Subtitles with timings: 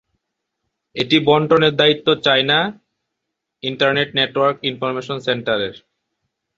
[0.95, 2.59] এটি বণ্টনের দায়িত্ব চায়না
[3.63, 5.75] ইন্টারনেট নেটওয়ার্ক ইনফরমেশন সেন্টারের।